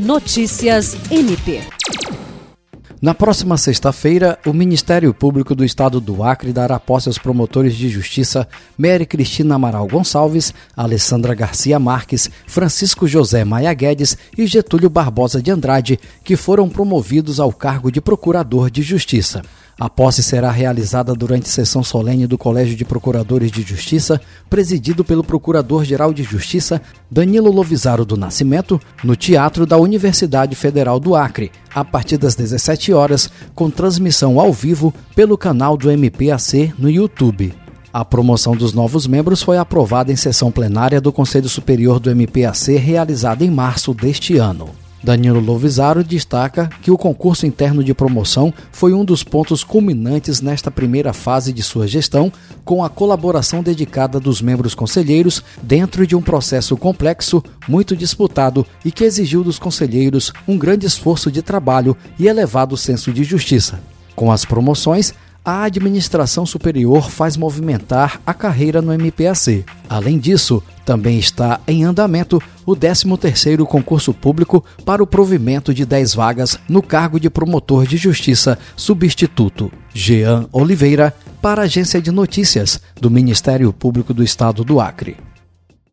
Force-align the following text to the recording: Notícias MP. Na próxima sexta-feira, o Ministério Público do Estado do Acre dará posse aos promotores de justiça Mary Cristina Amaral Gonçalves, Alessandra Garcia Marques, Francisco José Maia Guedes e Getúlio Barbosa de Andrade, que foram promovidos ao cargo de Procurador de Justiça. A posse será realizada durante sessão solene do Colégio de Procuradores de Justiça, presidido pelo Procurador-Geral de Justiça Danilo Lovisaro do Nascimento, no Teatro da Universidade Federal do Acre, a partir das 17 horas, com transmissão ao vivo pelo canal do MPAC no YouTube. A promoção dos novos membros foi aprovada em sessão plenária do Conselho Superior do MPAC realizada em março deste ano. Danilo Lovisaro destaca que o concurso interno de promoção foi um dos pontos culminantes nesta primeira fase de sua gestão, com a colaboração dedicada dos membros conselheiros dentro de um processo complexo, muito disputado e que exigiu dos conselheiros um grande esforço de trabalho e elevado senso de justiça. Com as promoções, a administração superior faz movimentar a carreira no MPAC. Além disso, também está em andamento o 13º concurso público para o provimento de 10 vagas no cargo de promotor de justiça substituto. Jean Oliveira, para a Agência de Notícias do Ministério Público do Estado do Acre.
Notícias 0.00 0.96
MP. 1.10 1.60
Na 3.02 3.12
próxima 3.12 3.58
sexta-feira, 3.58 4.38
o 4.46 4.52
Ministério 4.54 5.12
Público 5.12 5.54
do 5.54 5.62
Estado 5.62 6.00
do 6.00 6.22
Acre 6.22 6.54
dará 6.54 6.80
posse 6.80 7.10
aos 7.10 7.18
promotores 7.18 7.74
de 7.74 7.90
justiça 7.90 8.48
Mary 8.78 9.04
Cristina 9.04 9.56
Amaral 9.56 9.86
Gonçalves, 9.86 10.54
Alessandra 10.74 11.34
Garcia 11.34 11.78
Marques, 11.78 12.30
Francisco 12.46 13.06
José 13.06 13.44
Maia 13.44 13.74
Guedes 13.74 14.16
e 14.38 14.46
Getúlio 14.46 14.88
Barbosa 14.88 15.42
de 15.42 15.50
Andrade, 15.50 16.00
que 16.24 16.34
foram 16.34 16.66
promovidos 16.66 17.38
ao 17.38 17.52
cargo 17.52 17.92
de 17.92 18.00
Procurador 18.00 18.70
de 18.70 18.80
Justiça. 18.80 19.42
A 19.80 19.88
posse 19.88 20.22
será 20.22 20.50
realizada 20.50 21.14
durante 21.14 21.48
sessão 21.48 21.82
solene 21.82 22.26
do 22.26 22.36
Colégio 22.36 22.76
de 22.76 22.84
Procuradores 22.84 23.50
de 23.50 23.62
Justiça, 23.62 24.20
presidido 24.50 25.02
pelo 25.02 25.24
Procurador-Geral 25.24 26.12
de 26.12 26.22
Justiça 26.22 26.82
Danilo 27.10 27.50
Lovisaro 27.50 28.04
do 28.04 28.14
Nascimento, 28.14 28.78
no 29.02 29.16
Teatro 29.16 29.64
da 29.64 29.78
Universidade 29.78 30.54
Federal 30.54 31.00
do 31.00 31.16
Acre, 31.16 31.50
a 31.74 31.82
partir 31.82 32.18
das 32.18 32.34
17 32.34 32.92
horas, 32.92 33.30
com 33.54 33.70
transmissão 33.70 34.38
ao 34.38 34.52
vivo 34.52 34.92
pelo 35.16 35.38
canal 35.38 35.78
do 35.78 35.90
MPAC 35.90 36.74
no 36.78 36.90
YouTube. 36.90 37.54
A 37.90 38.04
promoção 38.04 38.54
dos 38.54 38.74
novos 38.74 39.06
membros 39.06 39.42
foi 39.42 39.56
aprovada 39.56 40.12
em 40.12 40.16
sessão 40.16 40.52
plenária 40.52 41.00
do 41.00 41.10
Conselho 41.10 41.48
Superior 41.48 41.98
do 41.98 42.10
MPAC 42.14 42.76
realizada 42.76 43.46
em 43.46 43.50
março 43.50 43.94
deste 43.94 44.36
ano. 44.36 44.79
Danilo 45.02 45.40
Lovisaro 45.40 46.04
destaca 46.04 46.68
que 46.82 46.90
o 46.90 46.98
concurso 46.98 47.46
interno 47.46 47.82
de 47.82 47.94
promoção 47.94 48.52
foi 48.70 48.92
um 48.92 49.04
dos 49.04 49.24
pontos 49.24 49.64
culminantes 49.64 50.40
nesta 50.40 50.70
primeira 50.70 51.12
fase 51.12 51.52
de 51.52 51.62
sua 51.62 51.86
gestão, 51.86 52.32
com 52.64 52.84
a 52.84 52.90
colaboração 52.90 53.62
dedicada 53.62 54.20
dos 54.20 54.42
membros 54.42 54.74
conselheiros 54.74 55.42
dentro 55.62 56.06
de 56.06 56.14
um 56.14 56.22
processo 56.22 56.76
complexo, 56.76 57.42
muito 57.66 57.96
disputado 57.96 58.66
e 58.84 58.92
que 58.92 59.04
exigiu 59.04 59.42
dos 59.42 59.58
conselheiros 59.58 60.32
um 60.46 60.58
grande 60.58 60.86
esforço 60.86 61.30
de 61.30 61.42
trabalho 61.42 61.96
e 62.18 62.28
elevado 62.28 62.76
senso 62.76 63.12
de 63.12 63.24
justiça. 63.24 63.80
Com 64.14 64.30
as 64.30 64.44
promoções, 64.44 65.14
a 65.44 65.62
administração 65.62 66.44
superior 66.44 67.10
faz 67.10 67.36
movimentar 67.36 68.20
a 68.26 68.34
carreira 68.34 68.82
no 68.82 68.92
MPAC. 68.92 69.64
Além 69.88 70.18
disso, 70.18 70.62
também 70.84 71.18
está 71.18 71.60
em 71.66 71.84
andamento 71.84 72.42
o 72.66 72.74
13º 72.74 73.64
concurso 73.64 74.12
público 74.12 74.64
para 74.84 75.02
o 75.02 75.06
provimento 75.06 75.72
de 75.72 75.84
10 75.84 76.14
vagas 76.14 76.58
no 76.68 76.82
cargo 76.82 77.18
de 77.18 77.30
promotor 77.30 77.86
de 77.86 77.96
justiça 77.96 78.58
substituto. 78.76 79.70
Jean 79.94 80.46
Oliveira, 80.52 81.14
para 81.40 81.62
a 81.62 81.64
Agência 81.64 82.00
de 82.02 82.10
Notícias 82.10 82.80
do 83.00 83.10
Ministério 83.10 83.72
Público 83.72 84.12
do 84.12 84.22
Estado 84.22 84.62
do 84.64 84.80
Acre. 84.80 85.29